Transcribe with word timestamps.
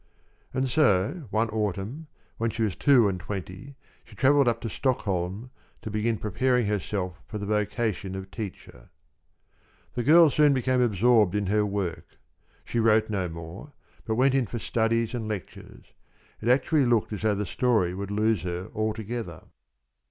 And 0.51 0.67
so, 0.67 1.27
one 1.29 1.47
autumn, 1.49 2.07
when 2.37 2.49
she 2.49 2.63
was 2.63 2.75
two 2.75 3.07
and 3.07 3.19
twenty, 3.19 3.75
she 4.03 4.15
travelled 4.15 4.47
up 4.47 4.59
to 4.61 4.67
Stockholm 4.67 5.51
to 5.83 5.91
begin 5.91 6.17
preparing 6.17 6.65
herself 6.65 7.21
for 7.27 7.37
the 7.37 7.45
vocation 7.45 8.15
of 8.15 8.31
teacher. 8.31 8.89
The 9.93 10.01
girl 10.01 10.31
soon 10.31 10.55
became 10.55 10.81
absorbed 10.81 11.35
in 11.35 11.45
her 11.45 11.67
work. 11.67 12.17
She 12.65 12.79
wrote 12.79 13.11
no 13.11 13.29
more, 13.29 13.73
but 14.03 14.15
went 14.15 14.33
in 14.33 14.47
for 14.47 14.57
studies 14.57 15.13
and 15.13 15.27
lectures. 15.27 15.93
It 16.41 16.49
actually 16.49 16.85
looked 16.85 17.13
as 17.13 17.21
though 17.21 17.35
the 17.35 17.45
story 17.45 17.93
would 17.93 18.09
lose 18.09 18.41
her 18.41 18.71
altogether. 18.73 19.43